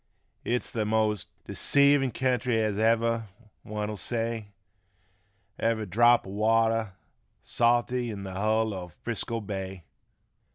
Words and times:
It's 0.43 0.71
th' 0.71 0.83
most 0.83 1.27
deceivin' 1.45 2.09
kentry 2.09 2.59
as 2.59 2.79
ever' 2.79 3.27
one'll 3.63 3.97
say 3.97 4.47
Ever' 5.59 5.85
drap 5.85 6.25
o' 6.25 6.31
water 6.31 6.93
salty 7.43 8.09
in 8.09 8.23
th' 8.23 8.27
hull 8.33 8.73
o' 8.73 8.87
Frisco 8.87 9.41
bay. 9.41 9.83